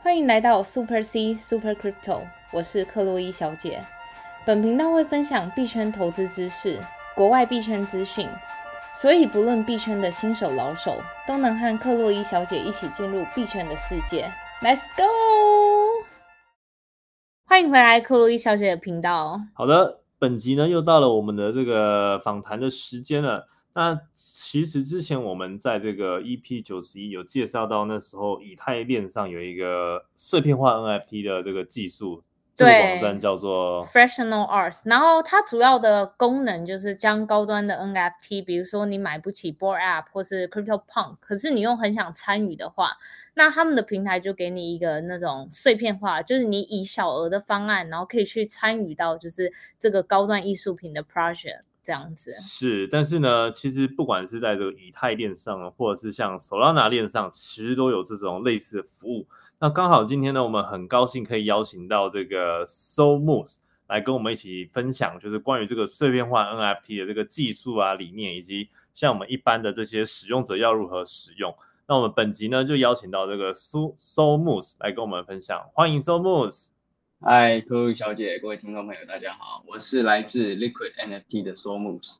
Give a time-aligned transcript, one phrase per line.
[0.00, 3.84] 欢迎来到 Super C Super Crypto，我是克洛伊小姐。
[4.46, 6.80] 本频道会分享币圈投资知识、
[7.16, 8.28] 国外币圈资讯，
[8.94, 14.30] 所以不论币圈的新手老手，都能和克洛伊小姐一起进入币圈的世界。
[14.62, 15.04] Let's go！
[17.44, 19.40] 欢迎回来克洛伊小姐的频道。
[19.52, 23.48] 好的，本集呢又到了我们的这个访谈的时间了。
[23.78, 32.20] 那其实之前我们在这个 EP 九十一有介绍到，那时候以太链上有一个碎片化 NFT 的这个技术，
[32.56, 34.80] 这个网站叫做 Fractional Arts。
[34.84, 42.96] 然后它主要的功能就是将高端的 NFT，比如说你买不起 Board App 或是 Crypto Punk，可是你又很想参与的话，
[43.34, 51.60] 那他们的平台就给你一个那种碎片化，就是你以小额的方案，然后可以去参与到就是这个高端艺术品的 project。
[51.88, 59.26] 这样子是，但是呢，其实不管是在这个以太链上，或者是像 Solana 链上，其实都有这种类似的服务。
[59.58, 71.54] 那刚好今天呢，我们很高兴可以邀请到这个 SoulMoose 来跟我们一起分享，就是关于这个碎片化 NFT 的这个技术啊、理念，以及像我们一般的这些使用者要如何使用。
[71.86, 76.66] 那我们本集呢，就邀请到这个 SoulMoose 来跟我们分享，欢迎 SOMOOS。
[77.20, 82.18] 嗨，各位小姐，各位听众朋友，大家好，我是来自 Liquid NFT 的 SoulMoves。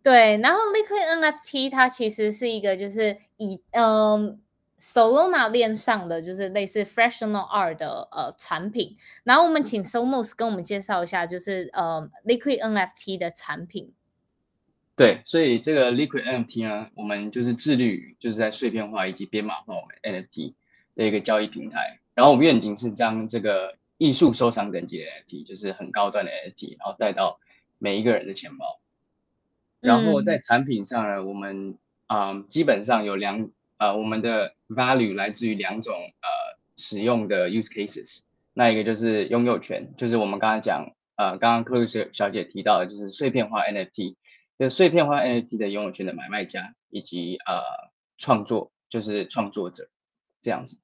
[0.00, 4.40] 对，然后 Liquid NFT 它其实是一个就是以嗯
[4.78, 8.96] Solana 链上的就是类似 Fractional Art 的呃产品。
[9.24, 13.92] 然后我们请 SoulMoves 跟我们介绍一下，就是呃 Liquid NFT 的产品。
[14.94, 20.54] 对，所以这个 Liquid NFT 呢，我们就是致力于就是在碎片化以及编码化我们 NFT
[20.94, 21.98] 的一个交易平台。
[22.14, 27.38] 然后我们愿景是将这个艺术收藏等级的 NFT 就是很高端的 NFT，然后带到
[27.78, 28.80] 每一个人的钱包。
[29.78, 31.78] 然后在产品上呢，我们
[32.08, 38.18] 啊基本上有两呃我们的 value 来自于两种呃使用的 use cases。
[38.52, 44.16] 那一个就是拥有权，就是我们刚刚讲呃刚刚克鲁斯小姐提到的，就是碎片化 NFT。
[44.58, 47.62] 这碎片化 NFT 的拥有权的买卖家以及呃
[48.18, 49.88] 创作就是创作者
[50.42, 50.78] 这样子。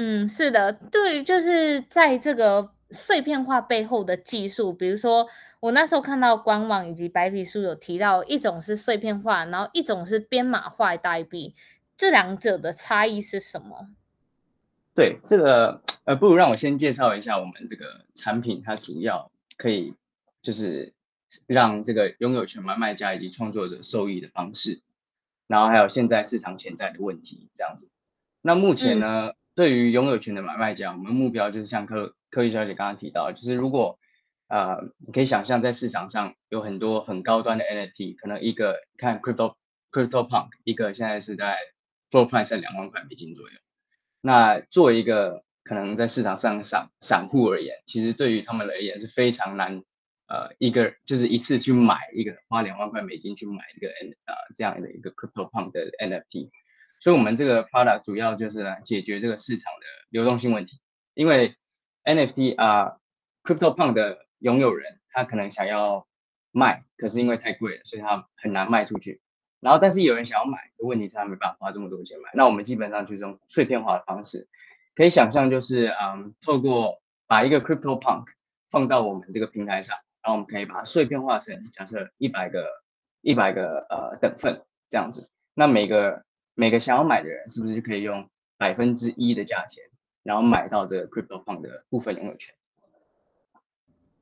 [0.00, 5.26] 嗯，是的，对，就是在这个碎片化背后的技术，比如说
[5.58, 11.56] 我那时候看到官网以及白皮书有提到，一种是碎片化，然后一种是编码化代币，
[11.96, 13.88] 这两者的差异是什么？
[14.94, 19.94] 对，这个呃，不如让我先介绍一下我们这个产品，它主要可以
[20.40, 20.92] 就是
[21.48, 24.80] 让这个拥有权买卖家以及创作者受益的方式，
[25.48, 27.88] 然后还有现在市场潜在的问题这样子。
[28.42, 29.32] 那目前呢？
[29.58, 33.98] 对于拥有权的买卖家，我们目标就是像柯柯玉小姐刚刚提到，就是如果
[34.46, 39.56] 呃，你可以想象在市场上有很多很高端的 NFT，可能一个看 Crypto
[39.90, 41.56] Crypto Punk 一个现在是在
[42.08, 43.56] floor price 在两万块美金左右。
[44.20, 49.82] 那作为一个可能在市场上散散户而言，其实对于他们而言是非常难，
[50.28, 56.50] 呃，一个就是一次去买一个花两万块美金去买一个 N 呃这样的一个 Crypto Punk 的 NFT。
[57.00, 60.80] 所以，我们这个 product 主要就是来解决这个市场的流动性问题。
[61.14, 61.56] 因为
[62.04, 62.98] NFT 啊
[63.42, 66.06] ，CryptoPunk 的拥有人他可能想要
[66.52, 69.20] 卖，可是因为太贵了，所以他很难卖出去。
[69.60, 72.30] 然后，但是有人想要买，问题是他没办法花这么多钱买。
[72.34, 74.46] 那我们基本上就是用碎片化的方式，
[74.94, 78.26] 可以想象就是，嗯，透过把一个 CryptoPunk
[78.70, 82.68] 放到我们这个平台上，然后我们可以把它碎片化成假设一百个、
[83.20, 85.28] 一百个呃等份这样子。
[85.54, 86.24] 那每个
[86.58, 89.80] 每个想要买的人是不是就可以用百分之一的价钱，
[90.24, 92.52] 然后买到这个 Crypto Fund 的部分拥有权？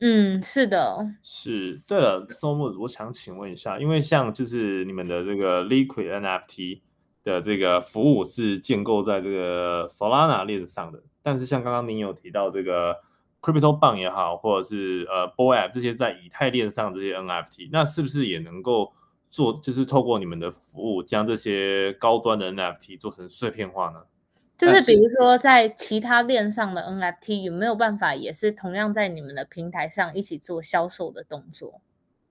[0.00, 1.80] 嗯，是的，是。
[1.86, 6.82] 对了，SoMo，我想请问一下，因为像就是你们的这个 Liquid NFT
[7.24, 13.00] 的这个服务是建构在这个 Solana 链上的，但是像刚刚您有提到这个
[13.40, 18.92] Crypto Fund 也好，或者是呃 Boy 这些在以太链上这些 NFT，那是不是也能够？
[19.30, 24.02] 做就是透过你们的服务，将这些高端的 NFT 做成碎片化呢？
[24.56, 31.82] 就是比如说，在其他链上的 NFT 有没有办法，也是同样在你们的平台上一起做销售的动作？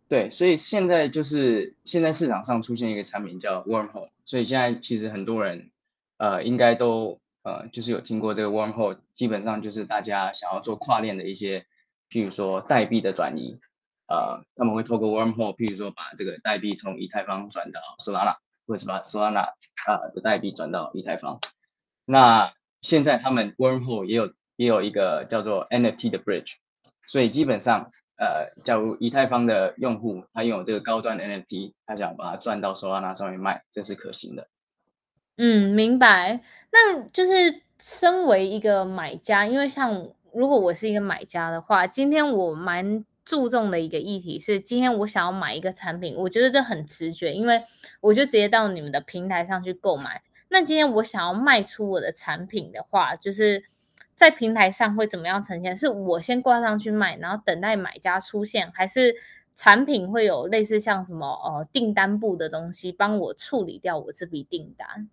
[0.08, 5.70] 对，所以现在就是现在市场上出现一个产品叫 Wormhole，所以现在其实很多人
[6.18, 11.68] 呃应该都呃就是有听过这个 Wormhole，基本上就是大家想要做跨链的一些，
[12.10, 13.60] 譬如说代币的转移。
[14.08, 18.36] 呃，他们会透过 Wormhole，譬如说把这个代币从以太坊转到 Solana，
[18.68, 19.54] 或者是把 Solana
[19.88, 21.40] 啊的代币转到以太坊。
[22.06, 26.54] 那现在他们 Wormhole 也有也有一个叫做 NFT 的 Bridge，
[27.08, 34.48] 所以基本上呃，假如以太坊的用户他拥有这个高端的 NFT，他想把它转到 Solana 上面卖，这是可行的。
[35.38, 36.42] 嗯，明白。
[36.72, 47.64] 那就是身为一个买家，因为像如果我是一个买家的话，今天我蛮注重的一个议题是，今天我想要买一个产品，我觉得这很直觉，因为
[48.00, 50.22] 我就直接到你们的平台上去购买。
[50.48, 53.64] 那今天我想要卖出我的产品的话，就是
[54.14, 55.76] 在平台上会怎么样呈现？
[55.76, 59.16] 是我先挂上去卖，然后等待买家出现，还是
[59.56, 65.10] 产品会有类似像什么呃订单部的东西帮我处理掉我这笔订单？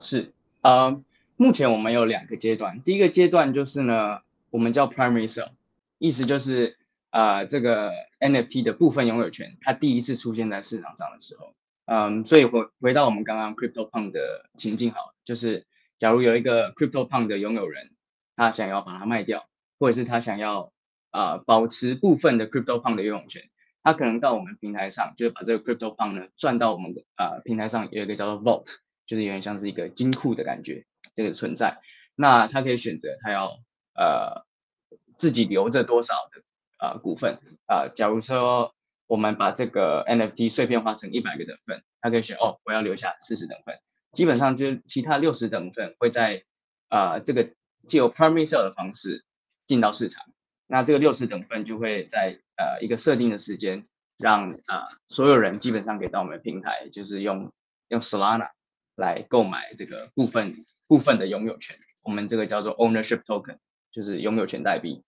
[0.00, 0.32] 是，
[0.62, 1.00] 呃，
[1.36, 5.52] 目前我们有两个阶段，第一个阶段就是呢，我们叫 primary sale，
[5.98, 6.76] 意思就是
[7.10, 11.54] 呃这个 NFT 的部分拥有权，它第一次出现在市场上的时候。
[11.86, 15.66] 嗯，所以回回到我们刚刚 Crypto Punk 的情境，好，就是
[15.98, 17.90] 假如有一个 Crypto Punk 的拥有人，
[18.36, 19.48] 他想要把它卖掉，
[19.78, 20.72] 或者是他想要
[21.10, 23.50] 啊保持部分的 Crypto Punk 的拥有权，
[23.82, 31.80] 他可能到我们平台上，就是把这个 Crypto Punk 呢转到我们啊平台上有一个叫做 Vault，就是有点像是一个金库的感觉，这个存在。
[32.14, 33.58] 那他可以选择他要
[33.94, 34.46] 呃
[35.16, 36.42] 自己留着多少的
[36.80, 38.74] 呃股份啊，假如说。
[39.10, 43.80] 我们把这个 NFT 碎片化成一百个等份，他可以选哦，我要留下四十等份，
[44.12, 46.44] 基本上就是其他六十等份会在
[46.88, 47.50] 啊这个
[47.88, 49.24] 借由 primary sale 的方式
[49.66, 50.22] 进到市场，
[50.68, 53.84] 那这个六十等份就会在呃一个设定的时间，
[54.16, 57.52] 让啊所有人基本上给到我们平台，就是用
[57.88, 58.50] 用 Solana
[58.94, 63.56] 来购买这个部分部分的拥有权，我们这个叫做 ownership token，
[63.90, 65.02] 就是拥有权代币。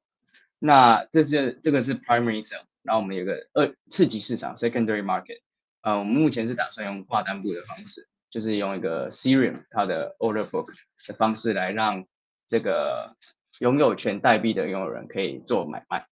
[0.62, 2.62] 那这是这个是 primary sale。
[2.82, 5.40] 然后我们有个二次级市场 （secondary market），
[5.82, 10.72] 呃，我们目前是打算用挂单部的方式，就是用一个 Serum 它的 order book
[11.06, 12.06] 的方式来让
[12.46, 13.16] 这个
[13.60, 16.06] 拥有权代币的拥有人可以做买卖。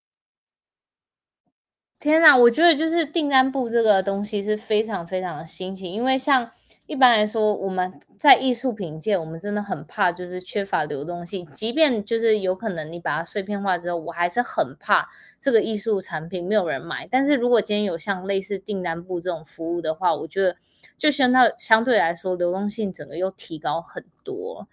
[2.01, 6.51] 天哪，我觉得就是订单部这个东西是非常非常的新奇，因为像。
[6.87, 11.47] 一般来说，我们在艺术品界，我们真的很怕就是缺乏流动性。
[11.53, 15.09] 即便就是有可能你把它碎片化之后，我还是很怕
[15.39, 17.07] 这个艺术产品没有人买。
[17.09, 20.57] 但是如果今天有像类似订单部这种服务的话，我觉得
[20.99, 24.67] 就相到相对来说流动性整个又提高很多。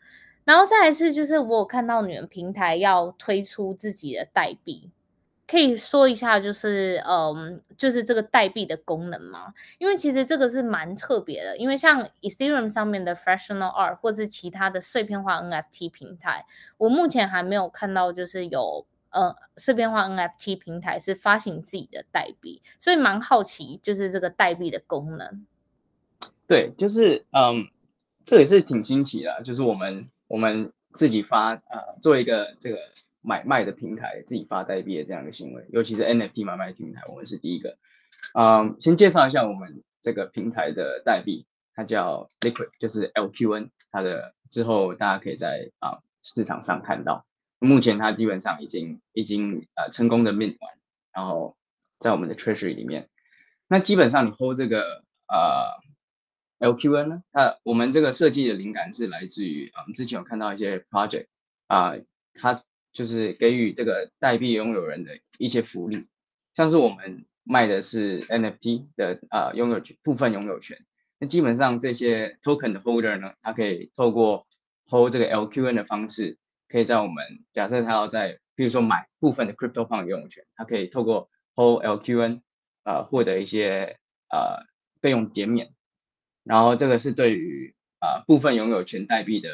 [0.44, 4.90] 然后再来是就是我有看到你们平台要推出自己的代币。
[5.48, 9.54] 可以说一下，就是嗯，就是这个代币的功能吗？
[9.78, 16.46] 因为其实这个是蛮特别的，因为像 Ethereum 上面的 Fractional Art 或是其他的碎片化 NFT 平台，
[16.76, 25.46] 我目前还没有看到就是有呃碎片化 NFT 平台是发行自己的代币，所以蛮好奇就是这个代币的功能。
[26.46, 27.70] 对，就是嗯，
[28.26, 32.78] 这也是挺新奇的，就是我们我们自己发呃做一个这个。
[33.22, 37.78] 买卖的平台自己发代币的这样的行为，尤其是 NFT 买卖平台，我们是第一个。
[38.34, 43.70] 嗯，先介绍一下我们这个平台的代币，它叫 Liquid，就是 LQN。
[43.92, 47.26] 它的之后大家可以在啊市场上看到，
[47.60, 50.72] 目前它基本上已经已经呃成功的 mint 完，
[51.14, 51.58] 然后
[52.00, 53.10] 在我们的 Treasury 里面。
[53.68, 61.28] 那基本上你 hold 这个呃 LQN 呢，那我们这个设计的灵感是来自于啊，之前有看到一些 project
[61.68, 61.96] 啊，
[62.34, 62.64] 它
[62.98, 66.08] 就是给予这个代币拥有人的一些福利，
[66.56, 70.84] 像是我们卖的是 NFT 的啊拥有权部分拥有权，
[71.20, 74.48] 那基本上这些 token 的 holder 呢，他可以透过
[74.88, 82.42] hold 这个 LQN 的方式，可以在我们假设他要在，比如说买部分的 crypto p u n 拥有权，他可以透过 hold LQN
[82.82, 84.66] 啊获得一些啊
[85.02, 85.70] 费用减免，
[86.44, 89.50] 然后这个是对于啊部分拥有权代币的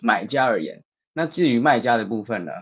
[0.00, 2.52] 买家而言，那至于卖家的部分呢？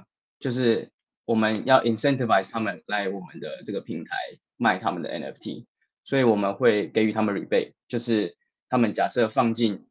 [0.46, 0.92] 就是
[1.24, 4.16] 我们要 incentivize 他们来我们的这个平台
[4.56, 5.66] 卖他们的 NFT，
[6.04, 8.36] 所以我们会给予他们 rebate，就是
[8.68, 9.88] 他们假设放进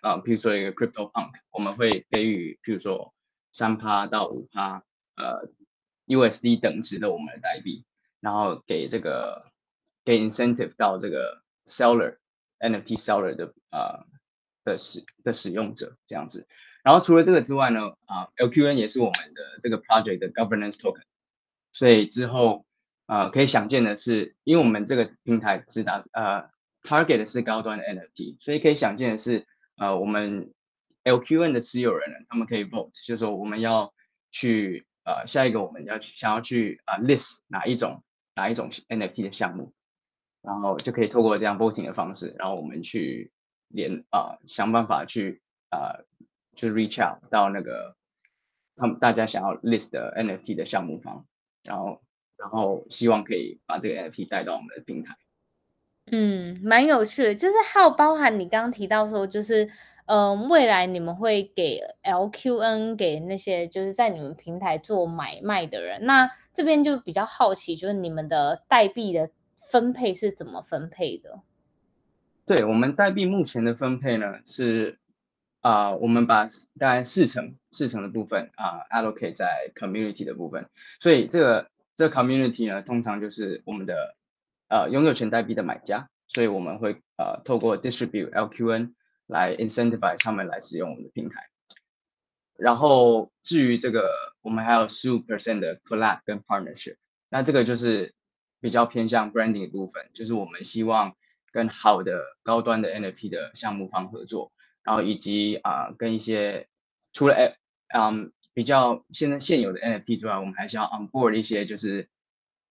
[0.00, 3.12] 啊，比如说一个 crypto punk，我们会给予，譬如说
[3.52, 4.82] 三趴到五趴
[5.16, 5.50] 呃
[6.06, 7.84] USD 等值的我们的代币，
[8.20, 9.52] 然后给这个
[10.02, 12.16] 给 incentive 到这个 seller
[12.58, 14.06] NFT seller 的呃
[14.64, 16.48] 的使的使用者这样子。
[16.84, 21.00] 然后除了这个之外呢，啊，LQN 也是我们的这个 project 的 governance token，
[21.72, 22.66] 所以之后
[23.06, 26.50] 啊可以想见的是，因为我们这个平台只打呃
[26.82, 30.52] target 是高端的 NFT，所以可以想见的是，呃，我们
[31.04, 33.94] LQN 的持有人呢，他们可以 vote，就是说我们要
[34.30, 39.72] 去呃下一个我们要去想要去啊 list 哪一种哪一种 NFT 的项目，
[40.42, 43.32] 然后就可以透过这样 voting 的方式，然后我们去
[43.68, 46.04] 连啊想办法去啊。
[46.54, 47.96] 就是 reach out 到那个
[48.76, 51.24] 他们大家想要 list 的 NFT 的项目方，
[51.64, 52.02] 然后
[52.36, 55.16] 然后希望可以把这个 NFT 带到我们的平台。
[56.12, 59.70] 嗯，蛮有趣的，就是还有包含你刚刚提到说，就是
[60.04, 71.40] 嗯，未来你们会给 LQN 给那些就是在你们平台做买卖的人，那这边就比较好奇，就是你们的代币的分配是怎么分配的？
[72.44, 74.98] 对我们代币目前的分配呢是
[75.64, 76.44] 啊，我们把
[76.78, 80.68] 大概四成四成的部分啊 allocate 在 community 的部分，
[81.00, 84.14] 所以这个这个 community 呢通常就是我们的
[84.68, 88.92] 呃拥有权代币的买家，所以我们会呃透过 distribute LQN。
[89.26, 91.48] 来 incentivize 他们来使用我们的平台，
[92.58, 94.10] 然后至于这个，
[94.42, 96.96] 我们还有十五 percent 的 collab 跟 partnership，
[97.30, 98.12] 那这个就是
[98.60, 101.16] 比较偏向 branding 的部分，就是我们希望
[101.52, 104.52] 跟好的高端的 NFT 的项目方合作，
[104.84, 106.68] 然后以及啊跟一些
[107.12, 107.56] 除了诶
[107.94, 112.08] 嗯比较现在现有的 NFT 之外，我们还是要 on board 一些就是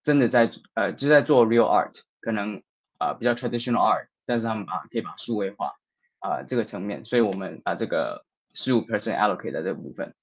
[0.04, 2.64] 真的在呃就在做 real art，可能
[3.00, 5.74] 啊比较 traditional art，但是他们把可以把数位化。
[6.26, 10.16] 啊，这个层面，所以我们把这个十五 percent allocate 在这部分，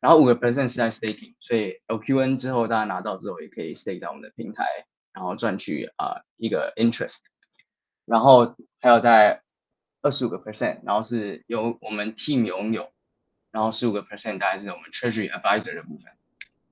[0.00, 4.66] 然后五个 percent 是在 staking，所以 LQN 之后大家拿到之后也可以 stake 在我们的平台，
[5.14, 7.20] 然后赚取啊一个 interest，
[8.04, 9.44] 然后还有在
[10.06, 12.88] 二十五个 percent，然后是由我们 team 拥有，
[13.50, 16.12] 然后十五个 percent 大概是我们 treasury advisor 的部分。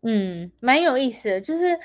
[0.02, 1.78] 嗯，蛮有意思的，就是。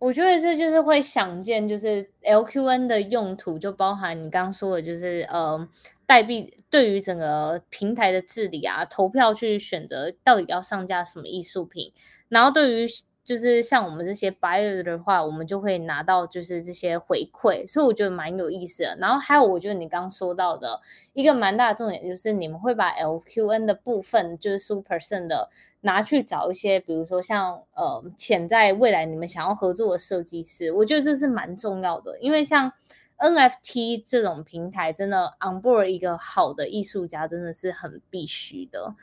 [0.00, 5.66] 我觉得这就是会想见，就是 LQN 的用途就包含你刚刚说的，就是呃，
[6.04, 11.94] 代币对于整个平台的治理啊，投票去选择到底要上架什么艺术品，
[12.28, 12.86] 然后对于。
[13.24, 18.96] 就是像我们这些 buyer 的话，我们就会拿到就是这些回馈，所以我觉得蛮有意思的。
[19.00, 20.80] 然后还有，我觉得你刚刚说到的
[21.14, 25.48] 一个蛮大的重点，就是你们会把 LQN 的部分，就是 super percent 的
[25.80, 32.72] 拿去找一些，比如说像呃潜在未来你们想要合作的设计师，我觉得这是蛮重要的，因为像
[33.16, 38.94] NFT 这种平台，真的 on board 一个好的艺术家，真的是很必须的。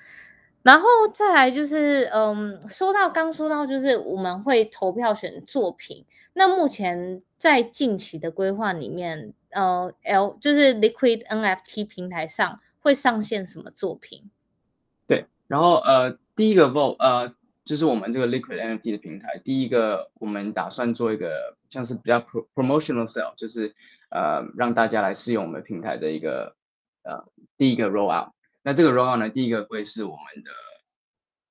[0.63, 6.05] 然后再来就是，嗯，说到刚说到就是我们会投票选作品。
[6.33, 14.29] 那目前在近期的规划里面，呃，L 就是 Liquid NFT 平台上会上线什么作品？
[15.07, 17.33] 对，然后呃，第一个 Vote 呃，
[17.65, 22.19] 就是我们这个 Liquid NFT 的平台，第一个我们打算做一个像是比较
[22.53, 23.73] promotional sale，就是
[24.09, 26.55] 呃让大家来试用我们平台的一个
[27.01, 27.25] 呃
[27.57, 28.31] 第一个 roll out。
[28.63, 30.51] 那这个 roll on 呢，第一个会是我们的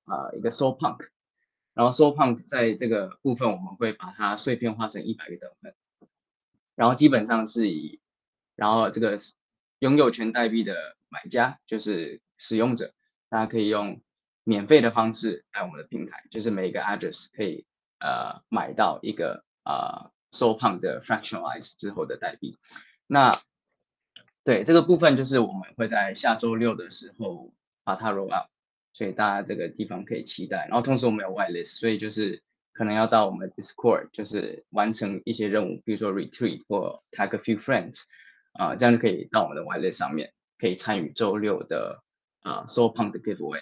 [0.05, 1.09] 啊一个 Soul Punk，
[1.73, 5.73] 然后 Soul Punk 在这个部分我们会把它碎片化成一百个等份，
[6.75, 7.99] 然后基本上是以，
[8.55, 9.17] 然后这个
[9.79, 12.93] 拥有权代币的买家就是使用者，
[13.27, 14.01] 大家可以用
[14.45, 17.65] 免费的方式来我们的平台，就是每一个 address 可以
[17.99, 22.57] 呃买到一个啊 Soul Punk 的 fractionalize 之后的代币，
[23.05, 23.31] 那。
[24.43, 27.51] 对这个部分，就是我们会在下周六的时候
[27.83, 28.47] 把它 roll out，
[28.91, 30.65] 所以大家这个地方可以期待。
[30.67, 32.41] 然后同时我们有 whitelist，所以就是
[32.73, 37.99] 可能要到我们 Discord，就是完成一些任务，比如说 retreat 或 tag a few friends，
[38.53, 42.01] 啊，这样就可以到我们的 whitelist 上面，可以参与周六的
[42.41, 43.61] 啊 so punk 的 giveaway。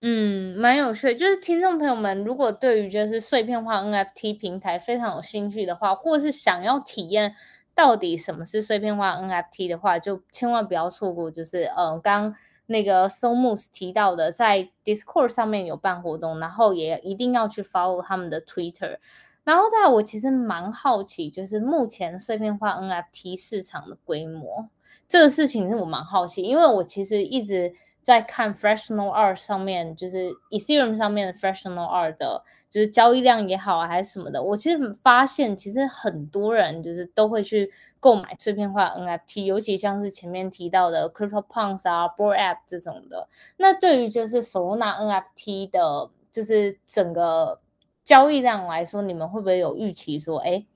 [0.00, 1.14] 嗯，蛮有趣。
[1.14, 7.36] 就是听众朋友们，如果对于就是碎片化 NFT 平台非常有兴趣的话，或是想要体验。
[7.74, 11.30] 到底什么是碎片化 NFT 的话，就千万不要错过。
[11.30, 12.34] 就是，嗯，刚
[12.66, 18.98] 那个 Somus 提到的，在 Discord 上面有办活动，然后也一定要去 follow 他们的 Twitter。
[19.42, 24.68] 然后，在我其实蛮好奇，就是目前碎片化 NFT 市场的规模，
[25.08, 27.74] 这个事情是我蛮好奇，因为我其实一直。
[28.04, 43.28] 在看 fractional art 上面，就是 Ethereum 上面的 fractional art 的，就是交易量也好啊，还是什么的，我其实发现，其实很多人就是都会去购买碎片化 NFT，尤其像是前面提到的 CryptoPunks 啊、b o r App 这种的。
[43.58, 47.60] 那对于就是 Solana NFT 的，就是整个
[48.02, 50.66] 交易量来说，你们会不会有预期说，哎，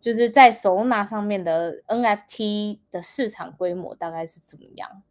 [0.00, 5.02] 就是在 Solana 上面的 NFT 的市场规模大概是怎么样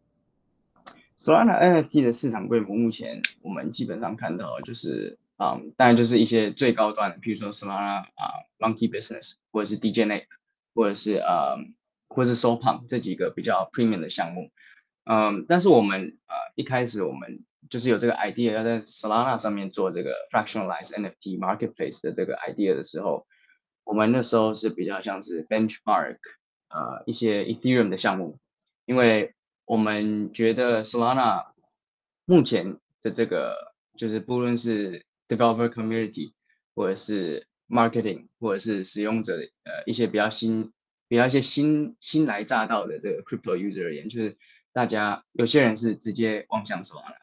[1.25, 10.27] ？Solana NFT 的市场规模，目前我们基本上看到就是，嗯，当然就是一些最高端的，比如说 Solana 啊，Monkey Business，或者是 DJ n a
[10.73, 11.57] 或者是呃，
[12.09, 14.51] 或者是 s o p u n 这几个比较 premium 的项目，
[15.05, 23.27] 嗯，但是我们呃一开始我们就是有这个 idea 要在 Solana 上面做这个 fractionalized NFT marketplace 的这个 idea 的时候，
[23.83, 26.17] 我们那时候是比较像是 benchmark
[26.69, 28.39] 呃一些 Ethereum 的项目，
[28.85, 29.33] 因为
[29.65, 31.47] 我们觉得 Solana
[32.25, 36.33] 目前的这个，就是不论是 developer community
[36.75, 40.71] 或者是 marketing 或者是使用者的呃一些比较新
[41.07, 44.37] 比较一些新新来乍到的这个 crypto user 就是
[44.73, 47.17] 大家有些人是直接望向死亡来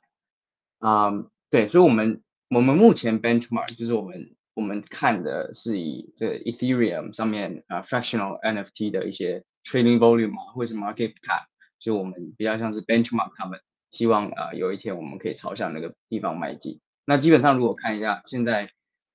[0.78, 11.46] 啊对所以我们我们目前 benchmark 就是我们我们看的是以这 ethereum 上面啊 fractional nft 的一些 trading volume 啊或者是 market cap
[11.78, 18.70] 就我们比较像是 benchmark 他们希望啊有一天我们可以朝向那个地方迈进那基本上如果看一下现在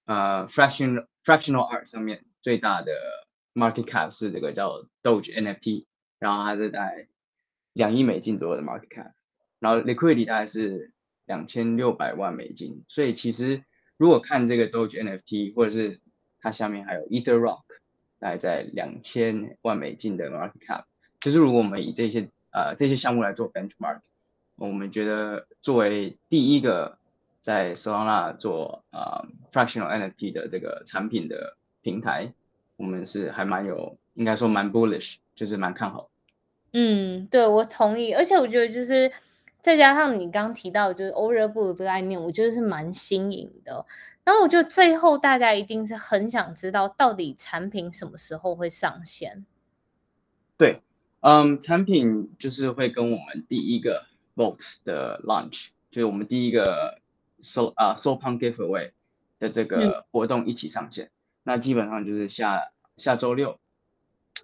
[0.05, 2.91] 呃 fractional fractional art 上面最大的
[3.53, 5.85] market cap 是这个叫 Doge NFT，
[6.19, 7.07] 然后它是在
[7.73, 9.11] 两亿美金左右的 market cap，
[9.59, 10.93] 然后 liquidity 大概是
[11.25, 13.63] 两千六百万美金，所以其实
[13.97, 15.99] 如果看这个 Doge NFT 或者是
[16.39, 17.63] 它下面还有 Ether Rock，
[18.19, 20.83] 大概在两千万美金的 market cap，
[21.19, 24.01] 就是如果我们以这些呃这些项目来做 benchmark，
[24.55, 26.98] 我们觉得作为第一个
[27.49, 32.31] 在 Solana 做呃 fractional NFT 的这个产品的平台，
[32.75, 36.11] 我们是还蛮有，应该说蛮 bullish，就是蛮看好。
[36.73, 39.11] 嗯，对，我同意，而且我觉得就是
[39.61, 43.83] 再加上你刚提到就是 order book 这个概念，我觉得是蛮新颖的。
[44.23, 49.43] 然后我觉得最后大家一定是很想知道，到底产品什么时候会上线？
[50.55, 50.83] 对，
[51.21, 56.98] 嗯，产品就是会跟我们第一个 Vault 的 launch，就是我们第一个
[57.41, 58.91] So 啊 So Punk Giveaway
[59.39, 61.11] 的这个活动一起上线。
[61.43, 63.59] 那基本上就是下下周六，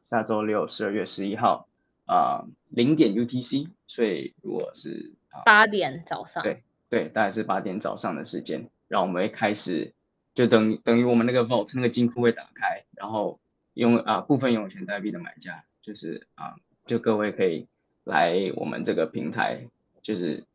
[0.09, 1.67] 下周六十二月十一号
[2.05, 6.41] 啊零点 UTC，所以如果是啊八点早上。
[6.43, 9.93] 对对，大概是八点早上的时间，然后我们会开始，
[10.33, 13.39] 就等于等于我们那个 vault 那个金库会打开，然后
[13.73, 17.67] 用啊部分拥有权代币的买家，就是啊就各位可以
[18.03, 19.67] 来我们这个平台，
[20.01, 20.45] 就是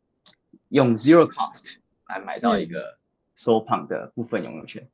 [0.69, 1.75] 用 zero cost
[2.11, 2.99] 来买到一个
[3.35, 4.89] 收胖的部分拥有权。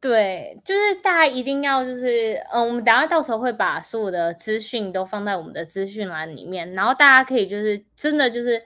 [0.00, 8.62] 对，就是大家一定要就是，嗯，我们等下到时候会把所有的资讯都放在我们的资讯栏里面，然后大家可以就是真的就是，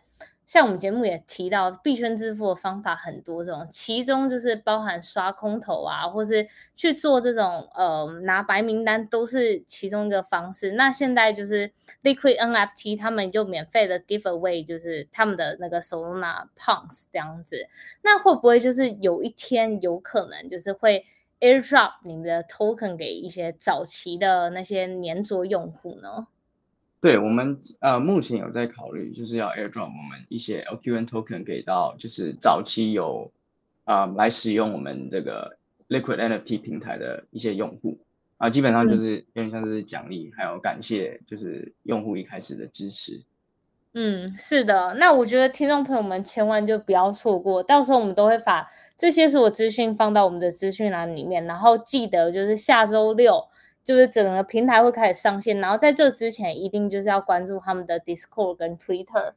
[0.47, 10.73] 像我们节目也提到，币圈致富的方法很多种，其中就是包含刷空投啊，或是去做这种呃拿白名单，都是其中一个方式。
[10.73, 17.66] 那现在就是 Liquid NFT 他们就免费的 give away，就是他们的那个 Solana Punks 这样子。
[18.03, 21.07] 那会不会就是有一天有可能就是会
[21.40, 26.27] airdrop 你们的 token 给一些早期的那些粘着用户呢？
[27.05, 33.31] 对我们呃目前有在考虑，就是要 airdrop 我们一些 LQN token 给到就是早期有
[33.85, 35.59] 啊、来使用我们这个
[35.90, 37.99] Liquid NFT 平台的一些用户。
[38.38, 43.21] 啊、基本上就是有点像是奖励，还有感谢就是用户一开始的支持。
[43.93, 53.47] 嗯，是的，那我觉得听众朋友们千万就不要错过，到时候我们都会把这些所有资讯放到我们的资讯栏里面，然后记得就是下周六
[53.85, 59.35] 就是整个平台会开始上线，然后在这之前一定就是要关注他们的 Discord 跟 Twitter。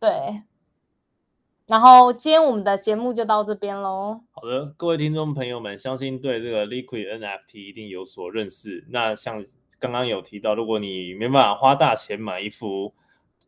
[0.00, 0.42] 对，
[1.68, 4.22] 然后今天我们的节目就到这边喽。
[4.30, 8.86] 好的，各位听众朋友们，相信对这个 Liquid NFT 一定有所认识。
[8.88, 9.44] 那像
[9.78, 12.94] 刚刚有提到，如果你没办法花大钱买一幅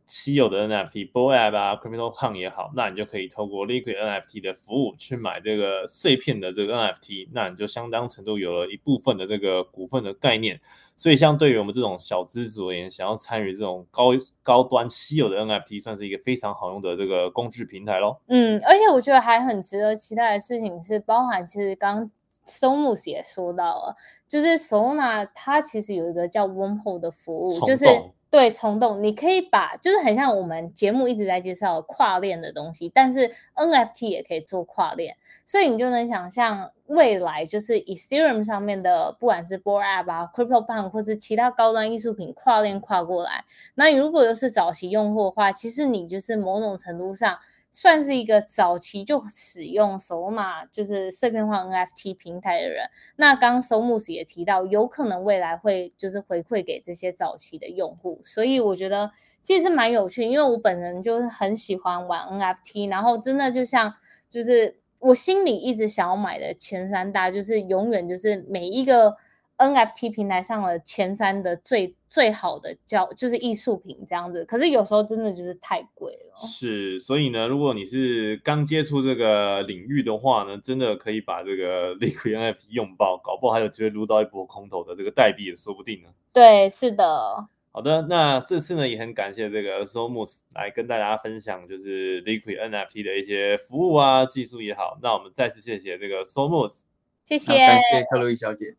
[0.05, 10.59] 稀有的 NFT BOAB 啊，Crypto Punk 也好，那你就可以透过 Liquid NFT 的服务去买这个碎片的这个 NFT，那你就相当程度有了一部分的这个股份的概念。
[10.95, 14.09] 所以，像对于我们这种小资族而言，想要参与这种高
[14.43, 18.17] 高端稀有的 NFT，算是一个非常好用的这个工具平台喽。
[18.27, 22.11] 嗯，而且我觉得还很值得期待的事情是，包含其实刚
[22.45, 23.95] Somus 也说到了，
[24.27, 27.85] 就是 Solana 它其实有一个叫 Wormhole 的服务，就是
[28.33, 35.15] 对冲动，你可以把就是很像我们节目一直在介绍跨链的东西，但是 NFT 也可以做跨链，
[35.45, 47.37] 所以你就能想象未来就是 Ethereum 上面的不管是 Bored App 啊、Crypto Punk 或是其他高端艺术品跨链跨过来，那你如果又是早期用户的话，其实你就是某种程度上。
[47.75, 52.85] 算是一个早期就使用首马就是碎片化 NFT 平台的人。
[53.15, 63.91] 那刚刚 Somus 也提到，有可能未来会就是回馈给这些早期的用户，所以我觉得其实是蛮有趣，因为我本人就是很喜欢玩 NFT，然后真的就像
[64.29, 69.17] 就是我心里一直想要买的前三大，就是永远就是每一个
[69.57, 76.47] NFT 平台上的前三的最最好的叫就是艺术品这样子，可是有时候真的就是太贵了。
[76.47, 86.09] 是，所以呢，如果你是刚接触这个领域的话呢，真的可以把这个 Liquid NFT 用爆，搞不好还有机会撸到一波空头的这个代币也说不定呢。
[86.33, 94.97] 对，是的，好的，那这次呢也很感谢这个 Somus 来跟大家分享，就是 Liquid NFT 的一些服务啊、技术也好。
[95.01, 96.81] 那我们再次谢谢这个 Somus。
[97.23, 97.67] 谢谢那。
[97.67, 98.75] 感谢克洛伊小姐。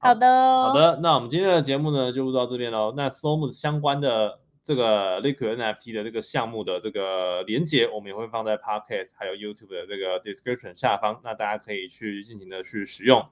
[0.00, 2.94] 好的，好，的，那我们今天的节目呢就录到这边喽。
[2.96, 13.26] 那 Somus 相关的这个 Liquid NFT 的这个项目的这个连接，我们也会放在 Podcast 还有 YouTube 的这个 description 下方，那大家可以去尽情的去使用。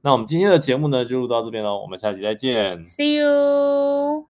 [0.00, 2.84] 那我们今天的节目呢就录到这边喽，我们下期再见。
[2.84, 4.26] See you。